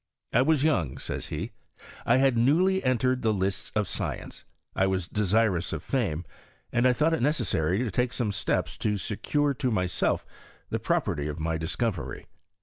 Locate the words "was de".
4.87-5.21